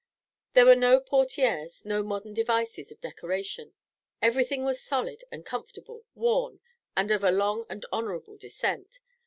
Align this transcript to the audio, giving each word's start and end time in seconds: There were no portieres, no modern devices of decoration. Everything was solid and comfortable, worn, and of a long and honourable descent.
There 0.53 0.65
were 0.65 0.75
no 0.75 0.99
portieres, 0.99 1.85
no 1.85 2.01
modern 2.01 2.33
devices 2.33 2.91
of 2.91 2.99
decoration. 2.99 3.75
Everything 4.19 4.63
was 4.63 4.81
solid 4.81 5.23
and 5.31 5.45
comfortable, 5.45 6.05
worn, 6.15 6.59
and 6.97 7.11
of 7.11 7.23
a 7.23 7.29
long 7.29 7.67
and 7.69 7.85
honourable 7.93 8.37
descent. 8.37 8.99